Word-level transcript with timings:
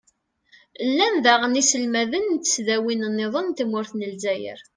llan 0.87 1.15
daɣen 1.25 1.57
yiselmaden 1.59 2.25
n 2.33 2.35
tesdawin-nniḍen 2.37 3.47
n 3.51 3.55
tmurt 3.57 3.91
n 3.95 4.07
lezzayer. 4.11 4.59